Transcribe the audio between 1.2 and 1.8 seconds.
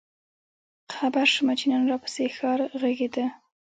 شومه چې